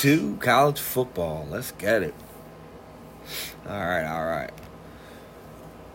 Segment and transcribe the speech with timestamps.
[0.00, 1.46] Two college football.
[1.50, 2.14] Let's get it.
[3.68, 4.50] All right, all right.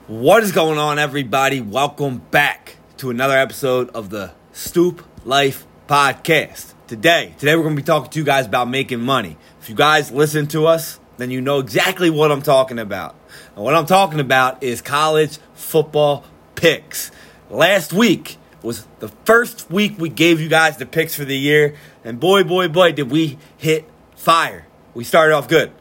[0.06, 1.60] What is going on, everybody?
[1.60, 6.76] Welcome back to another episode of the Stoop Life Podcast.
[6.86, 9.38] Today, today we're going to be talking to you guys about making money.
[9.60, 13.16] If you guys listen to us, then you know exactly what I'm talking about.
[13.56, 17.10] And what I'm talking about is college football picks.
[17.50, 21.74] Last week was the first week we gave you guys the picks for the year,
[22.04, 24.68] and boy, boy, boy, did we hit fire.
[24.94, 25.72] We started off good.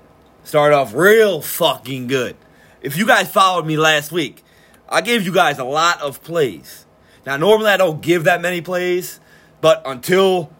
[0.44, 2.36] Started off real fucking good.
[2.82, 4.42] If you guys followed me last week,
[4.88, 6.84] I gave you guys a lot of plays.
[7.24, 9.20] Now, normally I don't give that many plays,
[9.60, 10.52] but until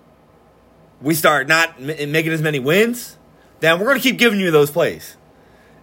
[1.02, 3.18] we start not m- eh, making as many wins,
[3.60, 5.16] then we're going to keep giving you those plays.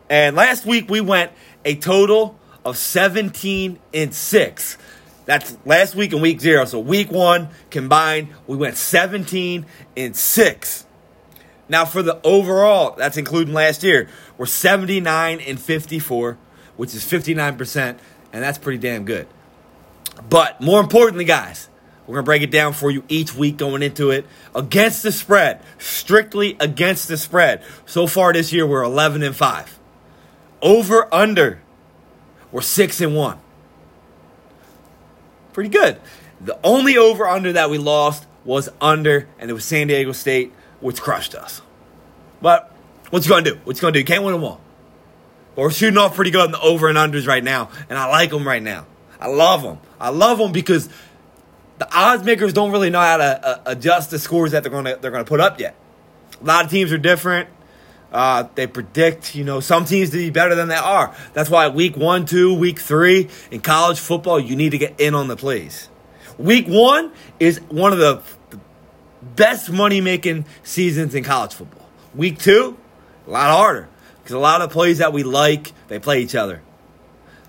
[0.10, 1.32] And last week we went
[1.64, 4.78] a total of 17 and 6.
[5.26, 6.66] That's last week and week 0.
[6.66, 9.66] So week 1 combined, we went 17
[9.96, 10.86] and 6.
[11.72, 16.38] Now for the overall, that's including last year, we're 79 and 54,
[16.76, 17.98] which is 59%,
[18.34, 19.26] and that's pretty damn good.
[20.30, 21.70] But more importantly, guys,
[22.06, 24.26] we're going to break it down for you each week going into it.
[24.54, 27.64] Against the spread, strictly against the spread.
[27.86, 29.80] So far this year, we're 11 and 5.
[30.62, 31.62] Over under,
[32.52, 33.38] we're 6 and 1.
[35.54, 36.02] Pretty good.
[36.42, 40.52] The only over under that we lost was under, and it was San Diego State,
[40.82, 41.62] which crushed us.
[42.42, 42.72] But
[43.10, 43.60] what you going to do?
[43.64, 44.02] What you going to do?
[44.02, 44.62] You can't win them all.
[45.56, 48.08] But we're shooting off pretty good in the over and unders right now, and I
[48.08, 48.86] like them right now.
[49.20, 49.80] I love them.
[50.00, 50.90] I love them because
[51.78, 54.86] the odds makers don't really know how to uh, adjust the scores that they're going
[54.86, 55.76] to they're going to put up yet.
[56.42, 57.50] A lot of teams are different.
[58.12, 61.16] Uh, they predict, you know, some teams to be better than they are.
[61.34, 65.16] That's why week one, two, week three in college football, you need to get in
[65.16, 65.88] on the plays.
[66.38, 68.22] Week one is one of the
[69.22, 71.88] best money making seasons in college football.
[72.16, 72.78] Week two,
[73.28, 73.88] a lot harder
[74.22, 76.62] because a lot of plays that we like, they play each other.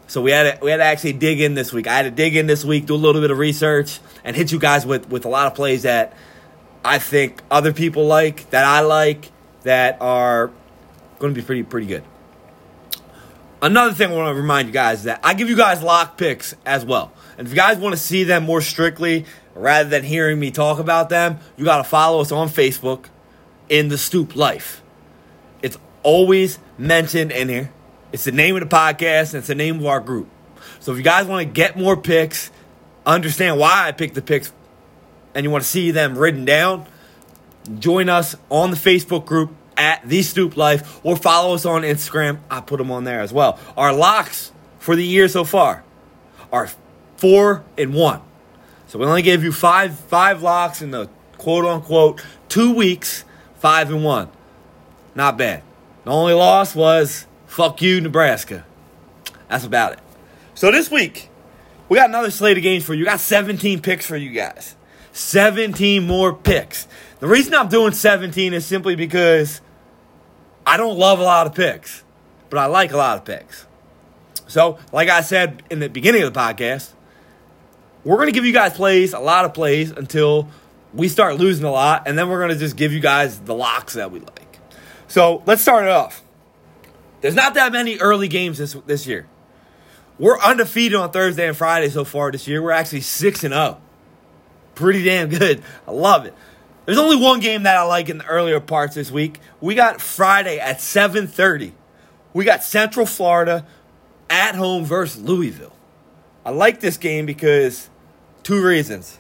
[0.07, 1.87] So we had to, we had to actually dig in this week.
[1.87, 4.53] I had to dig in this week, do a little bit of research, and hit
[4.53, 6.15] you guys with with a lot of plays that
[6.85, 9.31] I think other people like, that I like,
[9.63, 10.51] that are
[11.19, 12.05] going to be pretty pretty good.
[13.63, 16.19] Another thing I want to remind you guys is that I give you guys lock
[16.19, 17.13] picks as well.
[17.39, 20.79] And if you guys want to see them more strictly rather than hearing me talk
[20.79, 23.07] about them, you got to follow us on Facebook
[23.69, 24.83] in the Stoop Life.
[25.63, 27.73] It's always mentioned in here.
[28.13, 30.29] It's the name of the podcast and it's the name of our group.
[30.81, 32.51] So if you guys want to get more picks,
[33.07, 34.53] understand why I picked the picks,
[35.35, 36.87] and you want to see them written down,
[37.79, 42.41] join us on the Facebook group at The Stoop Life or follow us on Instagram.
[42.51, 43.59] I put them on there as well.
[43.77, 45.85] Our locks for the year so far
[46.53, 46.69] are
[47.17, 48.21] four and one.
[48.93, 51.09] So we only gave you five five locks in the
[51.39, 54.29] quote unquote two weeks, five and one.
[55.15, 55.63] Not bad.
[56.05, 58.67] The only loss was fuck you, Nebraska.
[59.49, 60.01] That's about it.
[60.55, 61.31] So this week,
[61.89, 62.99] we got another slate of games for you.
[62.99, 64.77] We got 17 picks for you guys.
[65.13, 66.87] 17 more picks.
[67.21, 69.63] The reason I'm doing 17 is simply because
[70.67, 72.05] I don't love a lot of picks,
[72.51, 73.65] but I like a lot of picks.
[74.49, 76.91] So, like I said in the beginning of the podcast,
[78.05, 80.49] we're going to give you guys plays, a lot of plays, until
[80.93, 83.55] we start losing a lot, and then we're going to just give you guys the
[83.55, 84.59] locks that we like.
[85.09, 86.23] So, let's start it off.
[87.21, 89.27] There's not that many early games this, this year.
[90.19, 92.63] We're undefeated on Thursday and Friday so far this year.
[92.63, 93.81] We're actually 6 and 0.
[94.75, 95.63] Pretty damn good.
[95.87, 96.35] I love it.
[96.85, 99.39] There's only one game that I like in the earlier parts this week.
[99.61, 101.73] We got Friday at 7:30.
[102.33, 103.67] We got Central Florida
[104.29, 105.77] at home versus Louisville.
[106.45, 107.89] I like this game because
[108.43, 109.19] two reasons.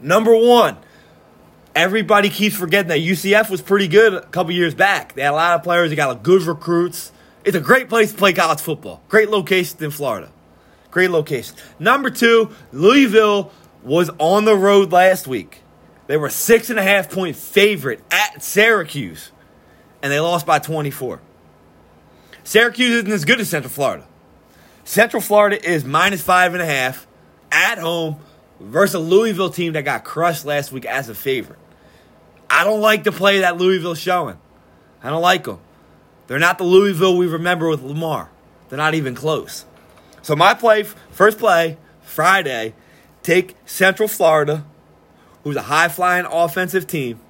[0.00, 0.76] Number 1,
[1.74, 5.14] everybody keeps forgetting that UCF was pretty good a couple years back.
[5.14, 7.12] They had a lot of players, they got a good recruits.
[7.44, 9.02] It's a great place to play college football.
[9.08, 10.30] Great location in Florida.
[10.90, 11.56] Great location.
[11.78, 13.52] Number 2, Louisville
[13.82, 15.62] was on the road last week.
[16.06, 19.30] They were six and a half point favorite at Syracuse,
[20.02, 21.20] and they lost by 24.
[22.42, 24.06] Syracuse isn't as good as Central Florida.
[24.84, 27.06] Central Florida is minus five and a half
[27.52, 28.16] at home
[28.60, 31.58] versus a Louisville team that got crushed last week as a favorite.
[32.48, 34.38] I don't like the play that Louisville's showing.
[35.02, 35.58] I don't like them.
[36.26, 38.30] They're not the Louisville we remember with Lamar.
[38.68, 39.64] They're not even close.
[40.22, 42.74] So my play, first play, Friday,
[43.22, 44.64] take Central Florida,
[45.42, 47.20] who's a high flying offensive team,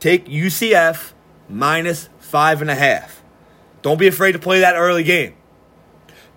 [0.00, 1.12] take UCF
[1.48, 3.22] minus five and a half.
[3.82, 5.34] Don't be afraid to play that early game.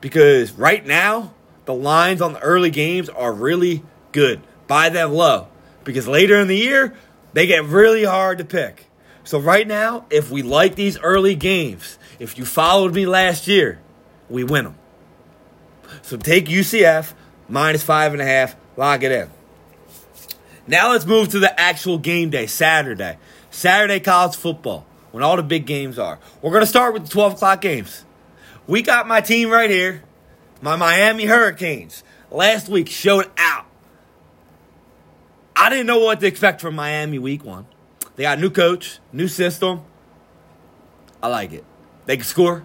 [0.01, 1.33] Because right now,
[1.65, 3.83] the lines on the early games are really
[4.15, 4.41] good.
[4.65, 5.49] Buy them low.
[5.83, 6.95] Because later in the year,
[7.33, 8.87] they get really hard to pick.
[9.25, 13.79] So right now, if we like these early games, if you followed me last year,
[14.29, 14.75] we win them.
[16.01, 17.13] So take UCF
[17.49, 19.29] minus five and a half, lock it in.
[20.65, 23.17] Now let's move to the actual game day, Saturday.
[23.51, 26.19] Saturday college football, when all the big games are.
[26.41, 28.05] We're going to start with the 12 o'clock games.
[28.65, 30.03] We got my team right here,
[30.61, 32.03] my Miami Hurricanes.
[32.31, 33.65] Last week showed out.
[35.55, 37.65] I didn't know what to expect from Miami week one.
[38.15, 39.81] They got a new coach, new system.
[41.21, 41.63] I like it.
[42.05, 42.63] They can score.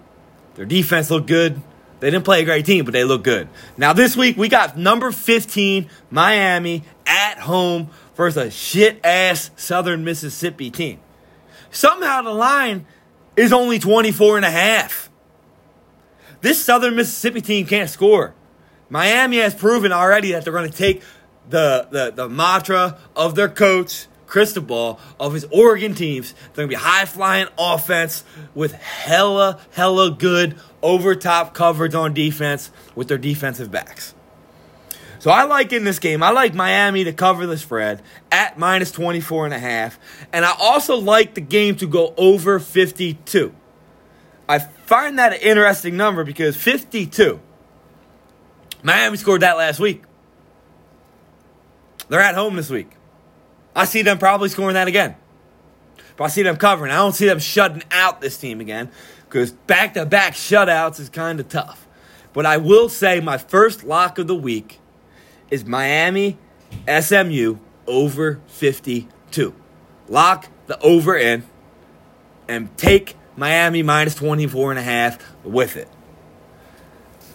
[0.55, 1.61] Their defense looked good.
[2.01, 3.49] They didn't play a great team, but they look good.
[3.77, 10.05] Now this week we got number 15 Miami at home versus a shit ass Southern
[10.05, 10.99] Mississippi team.
[11.71, 12.87] Somehow the line
[13.37, 15.11] is only 24 and a half.
[16.41, 18.35] This Southern Mississippi team can't score.
[18.89, 21.03] Miami has proven already that they're going to take
[21.51, 26.33] the, the, the mantra of their coach Cristobal of his Oregon teams.
[26.33, 28.25] They're going to be high flying offense
[28.55, 34.15] with hella, hella good over top coverage on defense with their defensive backs.
[35.19, 38.91] So I like in this game, I like Miami to cover the spread at minus
[38.91, 39.99] 24 and a half.
[40.33, 43.55] And I also like the game to go over 52.
[44.49, 47.39] I find that an interesting number because 52.
[48.83, 50.05] Miami scored that last week.
[52.11, 52.91] They're at home this week.
[53.75, 55.15] I see them probably scoring that again.
[56.17, 56.91] But I see them covering.
[56.91, 58.91] I don't see them shutting out this team again
[59.25, 61.87] because back to back shutouts is kind of tough.
[62.33, 64.81] But I will say my first lock of the week
[65.51, 66.37] is Miami
[66.89, 69.55] SMU over 52.
[70.09, 71.45] Lock the over in
[72.49, 75.89] and take Miami minus 24 and a half with it.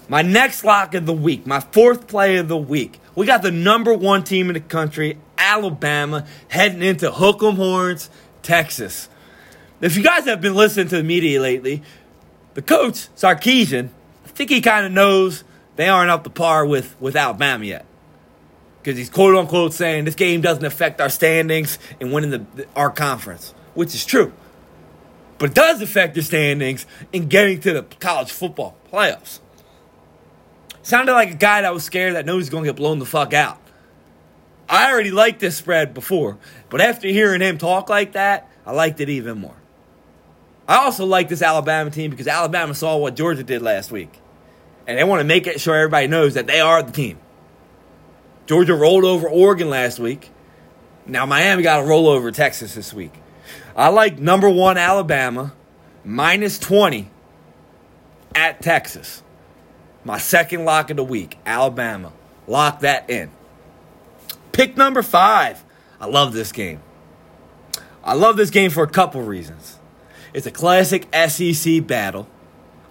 [0.09, 2.99] My next lock of the week, my fourth play of the week.
[3.15, 8.09] We got the number one team in the country, Alabama, heading into Hook'em Horns,
[8.41, 9.09] Texas.
[9.81, 11.81] If you guys have been listening to the media lately,
[12.55, 13.89] the coach, Sarkisian,
[14.25, 15.43] I think he kind of knows
[15.75, 17.85] they aren't up to par with, with Alabama yet.
[18.81, 22.67] Because he's quote unquote saying this game doesn't affect our standings in winning the, the,
[22.75, 24.31] our conference, which is true.
[25.37, 29.39] But it does affect your standings in getting to the college football playoffs.
[30.85, 33.07] Sounded like a guy that was scared that knows he's going to get blown the
[33.07, 33.59] fuck out.
[34.69, 36.37] I already liked this spread before,
[36.69, 39.55] but after hearing him talk like that, I liked it even more.
[40.67, 44.11] I also like this Alabama team because Alabama saw what Georgia did last week.
[44.85, 47.17] And they want to make it sure everybody knows that they are the team.
[48.45, 50.29] Georgia rolled over Oregon last week.
[51.07, 53.13] Now Miami got to roll over Texas this week.
[53.75, 55.51] I like number one Alabama
[56.03, 57.09] minus 20
[58.35, 59.23] at Texas.
[60.05, 62.13] My second lock of the week, Alabama.
[62.47, 63.31] Lock that in.
[64.51, 65.63] Pick number five.
[65.99, 66.79] I love this game.
[68.03, 69.79] I love this game for a couple reasons.
[70.31, 72.27] It's a classic SEC battle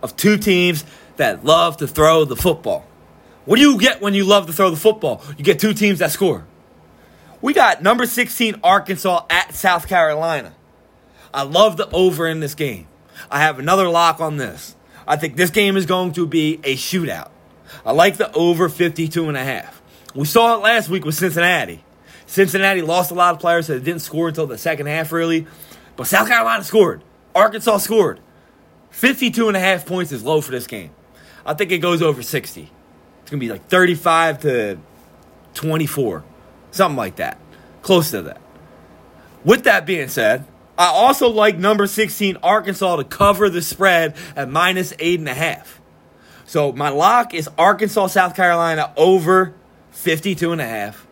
[0.02, 0.84] of two teams
[1.16, 2.84] that love to throw the football.
[3.44, 5.22] What do you get when you love to throw the football?
[5.38, 6.44] You get two teams that score.
[7.40, 10.54] We got number 16 Arkansas at South Carolina.
[11.32, 12.88] I love the over in this game.
[13.30, 14.74] I have another lock on this.
[15.06, 17.30] I think this game is going to be a shootout.
[17.84, 19.82] I like the over 52 and a half.
[20.14, 21.84] We saw it last week with Cincinnati.
[22.26, 25.46] Cincinnati lost a lot of players so that didn't score until the second half, really.
[25.96, 27.02] But South Carolina scored.
[27.34, 28.20] Arkansas scored.
[28.90, 30.90] 52 and a half points is low for this game.
[31.44, 32.62] I think it goes over 60.
[32.62, 34.78] It's going to be like 35 to
[35.54, 36.24] 24.
[36.70, 37.38] Something like that.
[37.82, 38.40] Close to that.
[39.44, 40.46] With that being said,
[40.76, 45.34] I also like number 16 Arkansas to cover the spread at minus eight and a
[45.34, 45.80] half.
[46.46, 49.54] So my lock is Arkansas, South Carolina over
[49.92, 51.06] 52 and a half.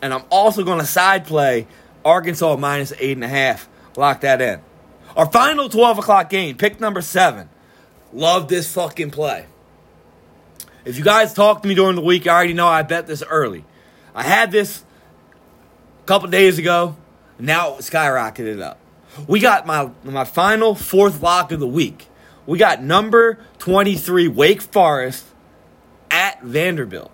[0.00, 1.66] And I'm also going to side play
[2.04, 3.68] Arkansas minus eight and a half.
[3.96, 4.60] Lock that in.
[5.16, 7.48] Our final 12 o'clock game, pick number seven.
[8.12, 9.46] Love this fucking play.
[10.84, 13.22] If you guys talked to me during the week, I already know I bet this
[13.22, 13.64] early.
[14.14, 14.84] I had this
[16.02, 16.96] a couple days ago.
[17.38, 18.78] Now it skyrocketed up.
[19.26, 22.08] We got my my final fourth lock of the week.
[22.46, 25.26] We got number 23 Wake Forest
[26.10, 27.10] at Vanderbilt.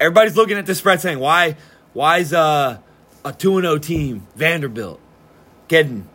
[0.00, 1.56] Everybody's looking at the spread saying, "Why
[1.92, 2.78] why is uh,
[3.24, 5.00] a 2 0 team Vanderbilt
[5.68, 6.08] getting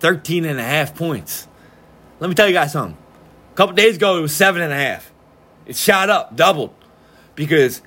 [0.00, 1.48] 13 and a half points?"
[2.18, 2.96] Let me tell you guys something.
[3.52, 5.12] A couple days ago it was seven and a half.
[5.66, 6.74] It shot up, doubled
[7.34, 7.82] because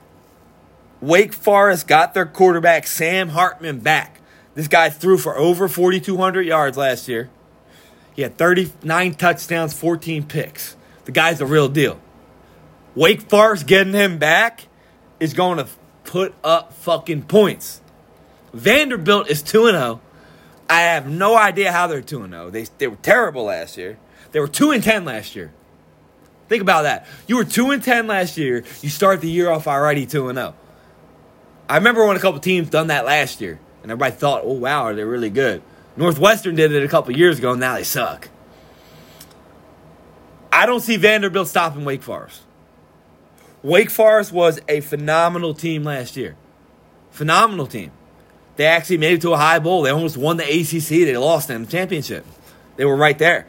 [1.02, 4.19] Wake Forest got their quarterback Sam Hartman back.
[4.60, 7.30] This guy threw for over 4,200 yards last year.
[8.14, 10.76] He had 39 touchdowns, 14 picks.
[11.06, 11.98] The guy's the real deal.
[12.94, 14.68] Wake Forest getting him back
[15.18, 15.68] is going to
[16.04, 17.80] put up fucking points.
[18.52, 20.02] Vanderbilt is 2 0.
[20.70, 22.50] I have no idea how they're 2 0.
[22.50, 23.98] They, they were terrible last year.
[24.34, 25.54] They were 2 and 10 last year.
[26.50, 27.08] Think about that.
[27.28, 28.66] You were 2 and 10 last year.
[28.82, 30.54] You start the year off already 2 and 0.
[31.70, 34.84] I remember when a couple teams done that last year, and everybody thought, oh, wow,
[34.84, 35.62] are they really good?
[35.96, 38.30] Northwestern did it a couple years ago, and now they suck.
[40.52, 42.42] I don't see Vanderbilt stopping Wake Forest.
[43.62, 46.36] Wake Forest was a phenomenal team last year.
[47.12, 47.92] Phenomenal team.
[48.56, 49.84] They actually made it to a high bowl.
[49.84, 50.90] They almost won the ACC.
[51.06, 52.26] They lost in the championship.
[52.76, 53.48] They were right there.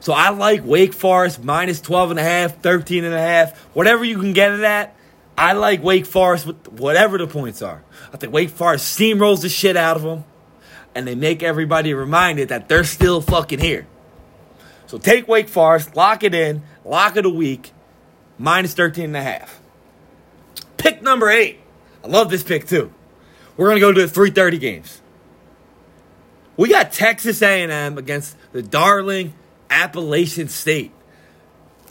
[0.00, 4.04] So I like Wake Forest minus 12 and a half, 13 and a half, whatever
[4.04, 4.96] you can get it at.
[5.40, 7.82] I like Wake Forest with whatever the points are.
[8.12, 10.24] I think Wake Forest steamrolls the shit out of them,
[10.94, 13.86] and they make everybody reminded that they're still fucking here.
[14.86, 17.72] So take Wake Forest, lock it in, lock it a week,
[18.36, 19.62] minus 13 and a half.
[20.76, 21.60] Pick number eight.
[22.04, 22.92] I love this pick too.
[23.56, 25.00] We're gonna go to the 3:30 games.
[26.58, 29.32] We got Texas A&M against the darling
[29.70, 30.92] Appalachian State.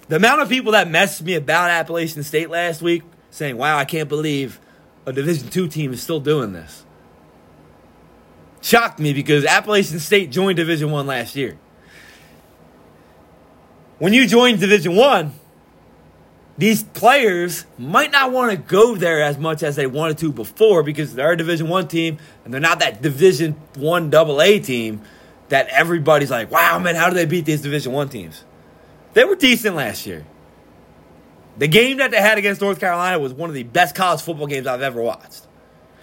[0.08, 3.02] The amount of people that messaged me about Appalachian State last week,
[3.32, 4.60] saying, "Wow, I can't believe
[5.06, 6.86] a Division two team is still doing this,"
[8.62, 11.58] shocked me because Appalachian State joined Division one last year.
[13.98, 15.34] When you join Division one,
[16.60, 20.84] these players might not want to go there as much as they wanted to before
[20.84, 25.02] because they're a division one team and they're not that division one double a team
[25.48, 28.44] that everybody's like wow man how do they beat these division one teams?
[29.14, 30.26] They were decent last year
[31.60, 34.48] the game that they had against north carolina was one of the best college football
[34.48, 35.48] games i've ever watched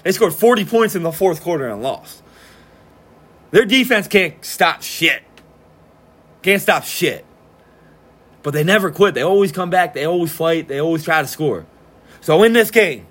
[0.05, 2.23] they scored 40 points in the fourth quarter and lost
[3.51, 5.23] their defense can't stop shit
[6.43, 7.27] can't stop shit
[8.47, 9.15] but they never quit.
[9.15, 9.93] They always come back.
[9.93, 10.69] They always fight.
[10.69, 11.67] They always try to score.
[12.21, 13.09] So in this game,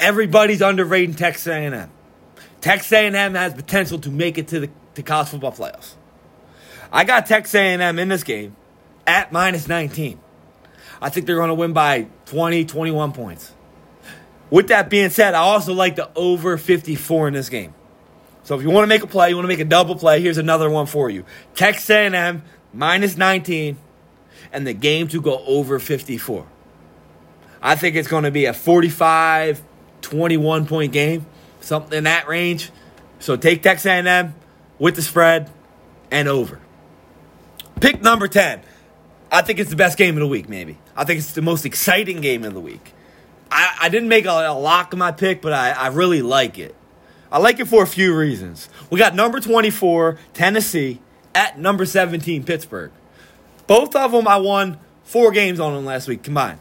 [0.00, 1.88] everybody's underrating Texas A&M.
[2.60, 5.94] Texas A&M has potential to make it to the to college football playoffs.
[6.90, 8.56] I got Texas A&M in this game
[9.06, 10.18] at minus 19.
[11.00, 13.52] I think they're going to win by 20, 21 points.
[14.50, 17.74] With that being said, I also like the over 54 in this game.
[18.44, 20.20] So if you want to make a play, you want to make a double play,
[20.20, 21.24] here's another one for you.
[21.54, 23.76] Texas A&M minus 19
[24.52, 26.46] and the game to go over 54.
[27.60, 29.62] I think it's going to be a 45
[30.02, 31.26] 21 point game,
[31.60, 32.70] something in that range.
[33.18, 34.34] So take Texas A&M
[34.78, 35.50] with the spread
[36.10, 36.60] and over.
[37.80, 38.60] Pick number 10.
[39.36, 40.78] I think it's the best game of the week, maybe.
[40.96, 42.94] I think it's the most exciting game of the week.
[43.50, 46.58] I, I didn't make a, a lock of my pick, but I, I really like
[46.58, 46.74] it.
[47.30, 48.70] I like it for a few reasons.
[48.88, 51.02] We got number 24, Tennessee,
[51.34, 52.92] at number 17, Pittsburgh.
[53.66, 56.60] Both of them, I won four games on them last week combined.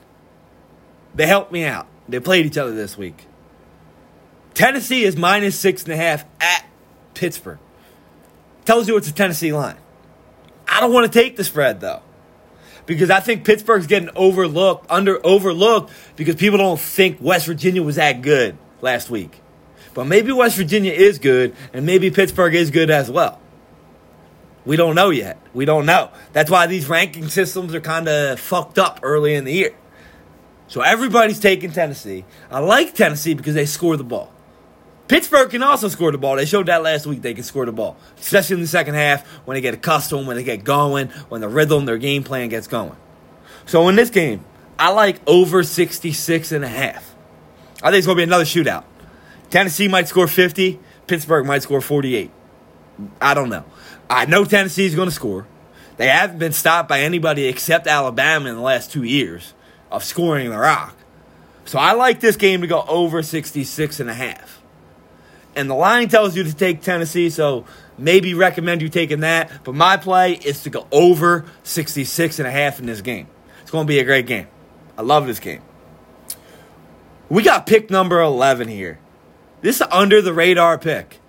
[1.14, 1.88] They helped me out.
[2.10, 3.26] They played each other this week.
[4.54, 6.66] Tennessee is minus six and a half at
[7.14, 7.60] Pittsburgh.
[8.66, 9.78] Tells you it's a Tennessee line.
[10.68, 12.02] I don't want to take the spread though.
[12.86, 17.96] Because I think Pittsburgh's getting overlooked, under overlooked because people don't think West Virginia was
[17.96, 19.42] that good last week.
[19.94, 23.40] But maybe West Virginia is good, and maybe Pittsburgh is good as well.
[24.66, 25.40] We don't know yet.
[25.54, 26.12] We don't know.
[26.34, 29.74] That's why these ranking systems are kind of fucked up early in the year.
[30.68, 32.26] So everybody's taking Tennessee.
[32.50, 34.32] I like Tennessee because they score the ball.
[35.08, 36.36] Pittsburgh can also score the ball.
[36.36, 39.26] They showed that last week they can score the ball, especially in the second half
[39.46, 42.68] when they get accustomed, when they get going, when the rhythm, their game plan gets
[42.68, 42.96] going.
[43.66, 44.44] So in this game,
[44.80, 47.16] I like over 66 and a half.
[47.84, 48.84] I think it's going to be another shootout.
[49.50, 52.32] Tennessee might score 50, Pittsburgh might score 48.
[53.22, 53.66] I don't know.
[54.10, 55.46] I know Tennessee is going to score.
[55.98, 59.54] They haven't been stopped by anybody except Alabama in the last two years
[59.92, 60.96] of scoring the rock.
[61.66, 64.62] So I like this game to go over 66 and a half.
[65.56, 67.66] And the line tells you to take Tennessee, so
[67.98, 69.64] maybe recommend you taking that.
[69.64, 73.28] But my play is to go over 66 and a half in this game.
[73.62, 74.48] It's going to be a great game.
[74.98, 75.62] I love this game.
[77.30, 79.00] We got pick number 11 here.
[79.62, 81.20] This is under the radar pick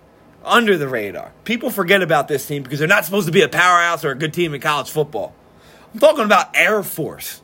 [0.47, 1.31] under the radar.
[1.43, 4.15] People forget about this team because they're not supposed to be a powerhouse or a
[4.15, 5.35] good team in college football.
[5.93, 7.41] I'm talking about Air Force.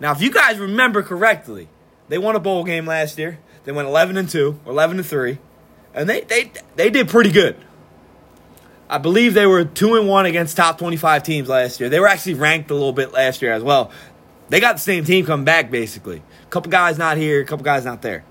[0.00, 1.68] Now, if you guys remember correctly,
[2.08, 3.38] they won a bowl game last year.
[3.64, 5.38] They went 11 and 2, 11 and 3,
[5.94, 7.56] and they they they did pretty good.
[8.88, 11.88] I believe they were 2 and 1 against top 25 teams last year.
[11.88, 13.90] They were actually ranked a little bit last year as well.
[14.50, 16.18] They got the same team coming back basically.
[16.18, 18.22] A couple guys not here, a couple guys not there.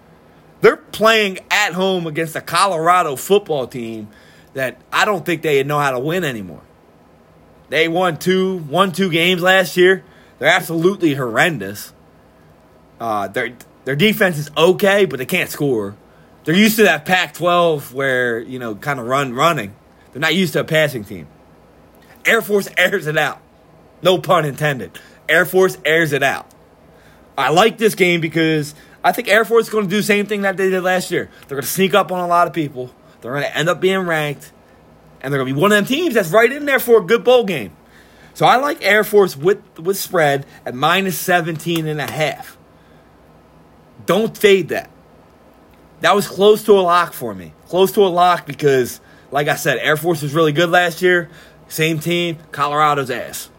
[0.62, 4.10] They're playing at home against a Colorado football team
[4.54, 6.62] that I don't think they know how to win anymore.
[7.70, 10.04] They won two, won two games last year.
[10.38, 11.94] They're absolutely horrendous.
[13.00, 13.54] Uh, their
[13.86, 15.96] their defense is okay, but they can't score.
[16.44, 19.76] They're used to that Pac 12 where, you know, kind of run running.
[20.12, 21.28] They're not used to a passing team.
[22.26, 23.40] Air Force airs it out.
[24.02, 25.00] No pun intended.
[25.30, 26.48] Air Force airs it out.
[27.38, 30.26] I like this game because I think Air Force is going to do the same
[30.26, 31.30] thing that they did last year.
[31.48, 32.94] They're going to sneak up on a lot of people.
[33.22, 34.52] They're going to end up being ranked.
[35.22, 37.04] And they're going to be one of them teams that's right in there for a
[37.04, 37.76] good bowl game.
[38.34, 42.58] So I like Air Force with, with spread at minus 17 and a half.
[44.06, 44.90] Don't fade that.
[46.02, 47.54] That was close to a lock for me.
[47.68, 49.00] Close to a lock because,
[49.32, 51.30] like I said, Air Force was really good last year.
[51.68, 53.50] Same team, Colorado's ass.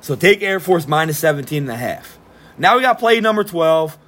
[0.00, 2.18] So take Air Force minus 17 and a half.
[2.58, 3.98] Now we got play number 12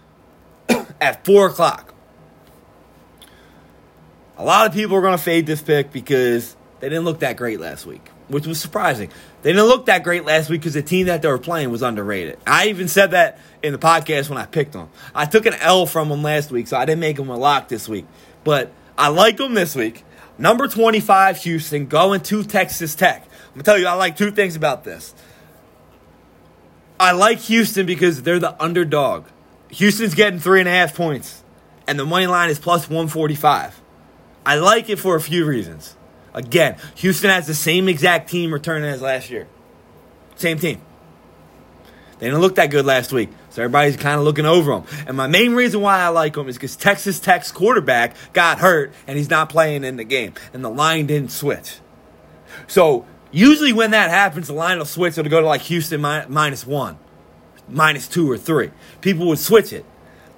[1.01, 1.95] at 4 o'clock.
[4.37, 7.37] A lot of people are going to fade this pick because they didn't look that
[7.37, 9.11] great last week, which was surprising.
[9.43, 11.83] They didn't look that great last week because the team that they were playing was
[11.83, 12.37] underrated.
[12.45, 14.89] I even said that in the podcast when I picked them.
[15.15, 17.69] I took an L from them last week, so I didn't make them a lock
[17.69, 18.07] this week.
[18.43, 20.03] But I like them this week.
[20.37, 23.23] Number 25, Houston, going to Texas Tech.
[23.23, 25.15] I'm going to tell you, I like two things about this.
[26.99, 29.27] I like Houston because they're the underdog.
[29.71, 31.45] Houston's getting three and a half points,
[31.87, 33.81] and the money line is plus 145.
[34.45, 35.95] I like it for a few reasons.
[36.35, 39.47] Again, Houston has the same exact team returning as last year.
[40.37, 40.81] Same team.
[42.19, 44.85] They didn't look that good last week, so everybody's kind of looking over them.
[45.07, 48.93] And my main reason why I like them is because Texas Tech's quarterback got hurt
[49.07, 51.79] and he's not playing in the game, and the line didn't switch.
[52.67, 55.19] So usually when that happens, the line will switch.
[55.19, 56.99] It'll go to like Houston mi- minus one,
[57.69, 58.71] minus two or three.
[59.01, 59.85] People would switch it.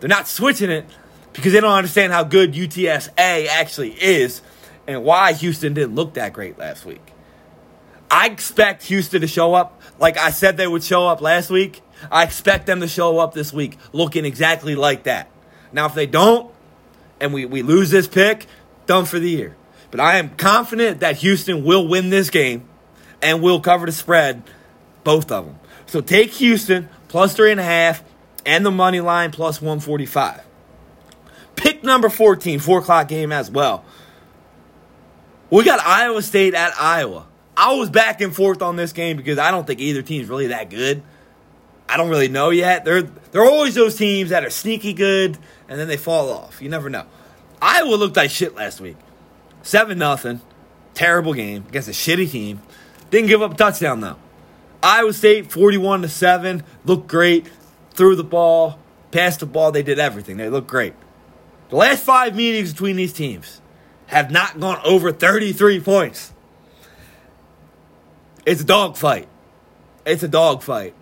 [0.00, 0.86] They're not switching it
[1.32, 4.40] because they don't understand how good UTSA actually is
[4.86, 7.12] and why Houston didn't look that great last week.
[8.10, 11.82] I expect Houston to show up like I said they would show up last week.
[12.10, 15.30] I expect them to show up this week looking exactly like that.
[15.72, 16.52] Now, if they don't,
[17.20, 18.46] and we, we lose this pick,
[18.86, 19.56] done for the year.
[19.90, 22.68] But I am confident that Houston will win this game
[23.22, 24.42] and will cover the spread,
[25.04, 25.58] both of them.
[25.86, 28.04] So take Houston plus three and a half
[28.44, 30.42] and the money line plus 145.
[31.56, 33.84] Pick number 14, 4 o'clock game as well.
[35.48, 37.26] We got Iowa State at Iowa.
[37.56, 40.48] I was back and forth on this game because I don't think either team's really
[40.48, 41.02] that good.
[41.88, 42.84] I don't really know yet.
[42.84, 46.60] They're they're always those teams that are sneaky good and then they fall off.
[46.60, 47.06] You never know.
[47.62, 48.96] Iowa looked like shit last week.
[49.62, 50.40] Seven nothing.
[50.94, 52.60] Terrible game against a shitty team.
[53.10, 54.16] Didn't give up a touchdown though.
[54.82, 56.64] Iowa State 41 to 7.
[56.84, 57.48] Looked great.
[57.92, 58.78] Threw the ball,
[59.12, 59.70] passed the ball.
[59.70, 60.38] They did everything.
[60.38, 60.94] They looked great.
[61.68, 63.60] The last five meetings between these teams
[64.06, 66.32] have not gone over 33 points.
[68.44, 69.28] It's a dogfight.
[70.04, 70.94] It's a dogfight.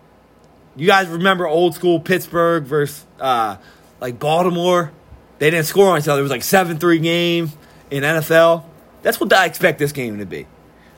[0.75, 3.57] You guys remember old school Pittsburgh versus uh,
[4.01, 4.91] like Baltimore?
[5.37, 6.19] They didn't score on each other.
[6.19, 7.51] It was like 7 3 game
[7.91, 8.63] in NFL.
[9.03, 10.47] That's what I expect this game to be.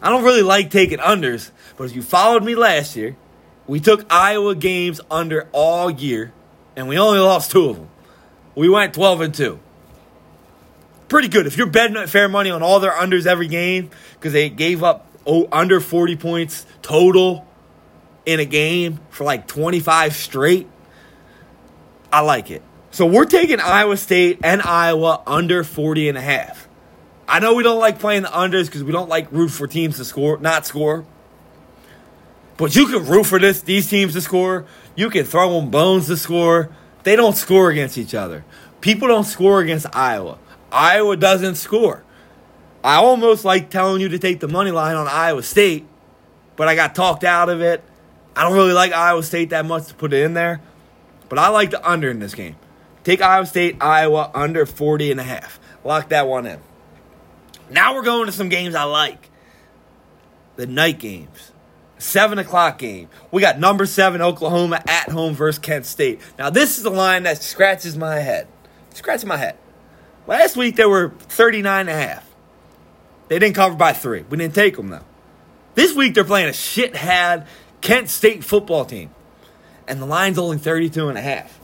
[0.01, 3.17] I don't really like taking unders, but if you followed me last year,
[3.65, 6.31] we took Iowa games under all year,
[6.75, 7.89] and we only lost two of them.
[8.55, 9.59] We went 12 and 2
[11.07, 11.47] pretty good.
[11.47, 15.07] If you're betting fair money on all their unders every game because they gave up
[15.51, 17.45] under 40 points total
[18.25, 20.67] in a game for like 25 straight,
[22.11, 22.61] I like it.
[22.91, 26.67] So we're taking Iowa State and Iowa under 40 and a half.
[27.27, 29.97] I know we don't like playing the unders because we don't like root for teams
[29.97, 31.05] to score, not score.
[32.55, 34.65] But you can root for this these teams to score.
[34.95, 36.71] You can throw them bones to score.
[37.03, 38.45] They don't score against each other.
[38.81, 40.39] People don't score against Iowa.
[40.71, 42.03] Iowa doesn't score.
[42.83, 45.85] I almost like telling you to take the money line on Iowa State,
[46.55, 47.83] but I got talked out of it.
[48.35, 50.61] I don't really like Iowa State that much to put it in there,
[51.27, 52.55] but I like the under in this game.
[53.03, 55.59] Take Iowa State, Iowa under 40 and a half.
[55.83, 56.59] Lock that one in.
[57.69, 59.29] Now we're going to some games I like.
[60.55, 61.51] The night games.
[61.97, 63.09] Seven o'clock game.
[63.31, 66.19] We got number seven Oklahoma at home versus Kent State.
[66.37, 68.47] Now this is the line that scratches my head.
[68.93, 69.57] Scratches my head.
[70.27, 72.29] Last week they were 39 and a half.
[73.29, 74.23] They didn't cover by three.
[74.29, 75.05] We didn't take them though.
[75.75, 77.47] This week they're playing a shithead
[77.81, 79.11] Kent State football team.
[79.87, 81.59] And the line's only 32 and a half.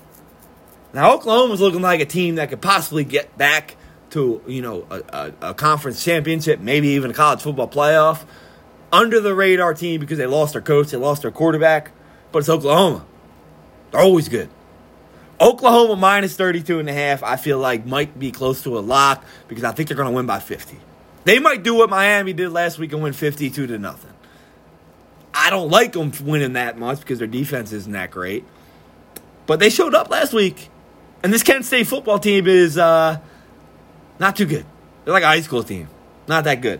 [0.93, 3.75] Now Oklahoma's looking like a team that could possibly get back
[4.11, 5.01] to, you know, a,
[5.41, 8.25] a, a conference championship, maybe even a college football playoff.
[8.91, 11.91] Under the radar team because they lost their coach, they lost their quarterback,
[12.31, 13.05] but it's Oklahoma.
[13.91, 14.49] They're always good.
[15.43, 19.25] Oklahoma minus 32 and a half, I feel like might be close to a lock
[19.49, 20.77] because I think they're going to win by 50.
[21.25, 24.13] They might do what Miami did last week and win 52 to nothing.
[25.33, 28.45] I don't like them winning that much because their defense isn't that great.
[29.45, 30.69] But they showed up last week.
[31.21, 33.19] And this Kent State football team is uh,
[34.19, 34.65] Not too good.
[35.03, 35.89] They're like a high school team.
[36.25, 36.79] Not that good.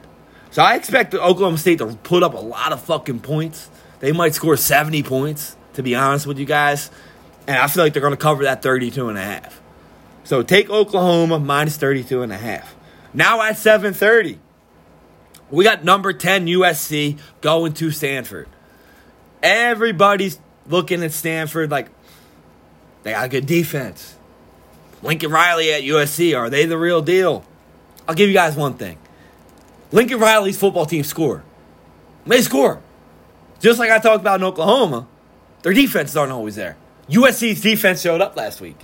[0.52, 3.70] So I expect Oklahoma State to put up a lot of fucking points.
[4.00, 6.90] They might score 70 points, to be honest with you guys.
[7.48, 9.62] And I feel like they're going to cover that 32 and a half.
[10.24, 12.76] So take Oklahoma minus 32 and a half.
[13.14, 14.38] Now at 7:30,
[15.52, 18.48] we got number 10 USC going to Stanford.
[19.42, 21.90] Everybody's looking at Stanford like
[23.04, 24.16] they got a good defense.
[25.02, 27.44] Lincoln Riley at USC, are they the real deal?
[28.08, 28.98] I'll give you guys one thing.
[29.92, 31.44] Lincoln Riley's football team score.
[32.26, 32.82] They score.
[33.60, 35.08] Just like I talked about in Oklahoma,
[35.62, 36.78] their defenses aren't always there.
[37.14, 38.80] USC's defense showed up last week.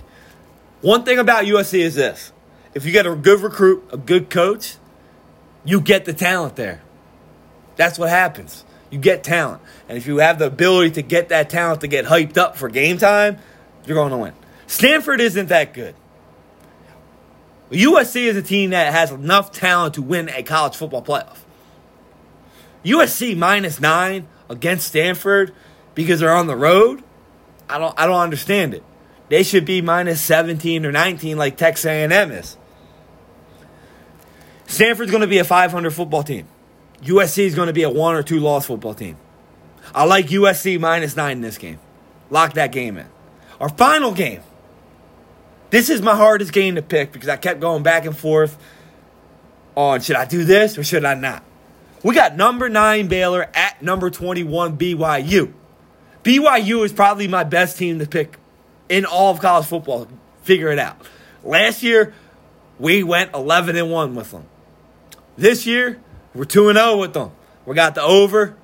[0.80, 2.32] One thing about USC is this
[2.74, 4.76] if you get a good recruit, a good coach,
[5.64, 6.80] you get the talent there.
[7.76, 8.64] That's what happens.
[8.90, 9.62] You get talent.
[9.88, 12.68] And if you have the ability to get that talent to get hyped up for
[12.68, 13.38] game time,
[13.86, 14.32] you're going to win.
[14.66, 15.94] Stanford isn't that good.
[17.70, 21.38] USC is a team that has enough talent to win a college football playoff.
[22.84, 25.54] USC minus nine against Stanford
[25.94, 27.02] because they're on the road.
[27.70, 28.84] I don't I don't understand it.
[29.28, 32.56] They should be minus 17 or 19 like Texas A&M is.
[34.66, 36.48] Stanford's going to be a 500 football team.
[37.02, 39.16] USC is going to be a one or two loss football team.
[39.94, 41.78] I like USC minus nine in this game.
[42.28, 43.06] Lock that game in.
[43.60, 44.42] Our final game.
[45.70, 48.58] This is my hardest game to pick because I kept going back and forth
[49.76, 51.44] on should I do this or should I not.
[52.02, 55.52] We got number nine Baylor at number 21 BYU.
[56.22, 58.36] BYU is probably my best team to pick
[58.88, 60.08] in all of college football.
[60.42, 60.96] Figure it out.
[61.42, 62.14] Last year,
[62.78, 64.44] we went 11 and 1 with them.
[65.36, 66.00] This year,
[66.34, 67.30] we're 2 and 0 with them.
[67.64, 68.56] We got the over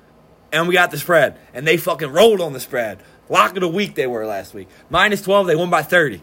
[0.51, 1.37] and we got the spread.
[1.53, 2.99] And they fucking rolled on the spread.
[3.29, 4.67] Lock of the week they were last week.
[4.89, 6.21] Minus 12, they won by 30.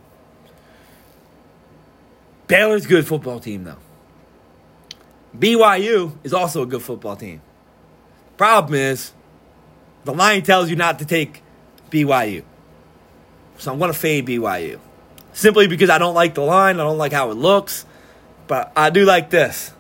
[2.47, 3.79] Baylor's good football team, though.
[5.37, 7.40] BYU is also a good football team.
[8.37, 9.12] Problem is,
[10.04, 11.42] the line tells you not to take
[11.90, 12.44] BYU.
[13.58, 14.78] So I'm going to fade BYU.
[15.32, 17.84] Simply because I don't like the line, I don't like how it looks,
[18.46, 19.72] but I do like this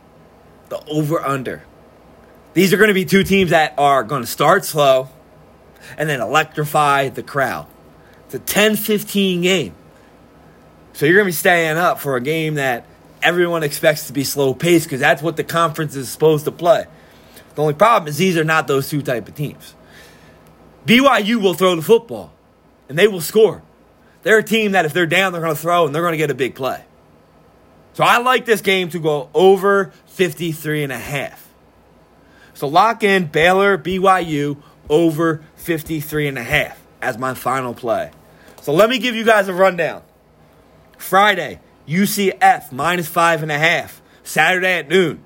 [0.68, 1.62] the over under.
[2.54, 5.08] These are going to be two teams that are going to start slow
[5.98, 7.66] and then electrify the crowd.
[8.26, 9.74] It's a 10 15 game.
[10.92, 12.86] So you're going to be staying up for a game that
[13.22, 16.86] everyone expects to be slow paced because that's what the conference is supposed to play.
[17.54, 19.74] The only problem is these are not those two type of teams.
[20.86, 22.32] BYU will throw the football
[22.88, 23.62] and they will score.
[24.22, 26.18] They're a team that if they're down, they're going to throw and they're going to
[26.18, 26.84] get a big play.
[27.94, 31.48] So I like this game to go over 53 and a half.
[32.54, 38.10] So lock in Baylor, BYU over 53 and a half as my final play.
[38.62, 40.02] So let me give you guys a rundown.
[40.96, 44.00] Friday, UCF minus five and a half.
[44.22, 45.22] Saturday at noon,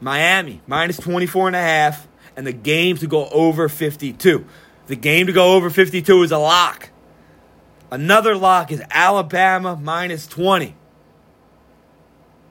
[0.00, 2.08] Miami minus 24 and a half.
[2.34, 4.46] And the game to go over 52.
[4.92, 6.90] The game to go over 52 is a lock.
[7.90, 10.76] Another lock is Alabama minus 20.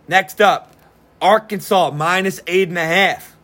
[0.07, 0.75] Next up,
[1.21, 3.37] Arkansas minus eight and a half.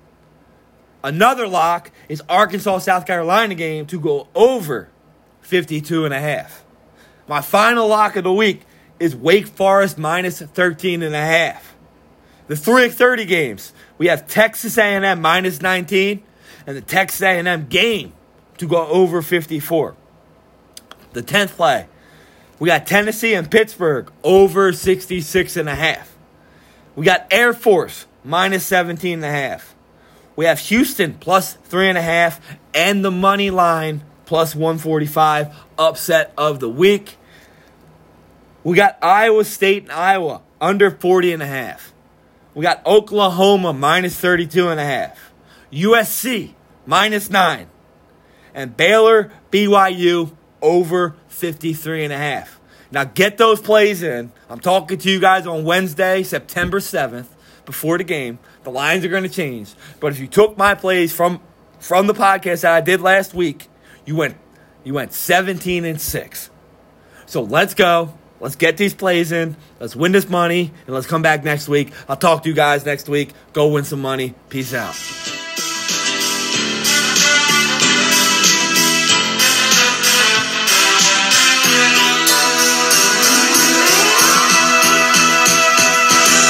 [1.03, 4.89] Another lock is Arkansas South Carolina game to go over
[5.41, 6.65] 52 and a half.
[7.27, 8.63] My final lock of the week
[8.99, 11.75] is Wake Forest minus 13 and a half.
[12.47, 16.23] The 330 games, we have Texas A&M minus 19
[16.65, 18.13] and the Texas A&M game
[18.57, 19.95] to go over 54.
[21.13, 21.87] The 10th play,
[22.59, 26.15] we got Tennessee and Pittsburgh over 66 and a half.
[26.95, 29.75] We got Air Force minus 17 and a half.
[30.35, 32.39] We have Houston plus three and a half
[32.73, 37.17] and the money line plus 145 upset of the week.
[38.63, 41.93] We got Iowa State and Iowa under 40 and a half.
[42.53, 45.31] We got Oklahoma minus 32 and a half.
[45.71, 46.53] USC
[46.85, 47.67] minus 9.
[48.57, 52.59] And Baylor BYU over 53 and a half.
[52.89, 54.31] Now get those plays in.
[54.49, 57.27] I'm talking to you guys on Wednesday, September 7th,
[57.65, 58.39] before the game.
[58.63, 59.75] The lines are going to change.
[59.99, 61.39] But if you took my plays from
[61.79, 63.67] from the podcast that I did last week,
[64.05, 64.35] you went
[64.83, 66.49] you went 17 and 6.
[67.27, 68.17] So let's go.
[68.39, 69.55] Let's get these plays in.
[69.79, 70.71] Let's win this money.
[70.87, 71.93] And let's come back next week.
[72.09, 73.33] I'll talk to you guys next week.
[73.53, 74.33] Go win some money.
[74.49, 75.36] Peace out.